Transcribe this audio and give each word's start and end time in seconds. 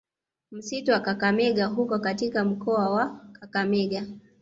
Msitu 0.51 0.91
wa 0.91 0.99
Kakamega 0.99 1.65
huko 1.65 1.99
katika 1.99 2.43
mkoa 2.45 2.89
wa 2.89 3.19
Kakamega 3.39 4.05